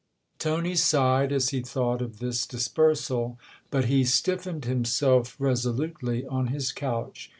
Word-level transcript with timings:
Tony 0.39 0.73
sighed 0.73 1.31
as 1.31 1.49
he 1.49 1.61
thought 1.61 2.01
of 2.01 2.17
this 2.17 2.47
dispersal, 2.47 3.37
but 3.69 3.85
he 3.85 4.03
stiffened 4.03 4.65
himself 4.65 5.35
resolutely 5.37 6.25
on 6.25 6.47
his 6.47 6.71
couch. 6.71 7.29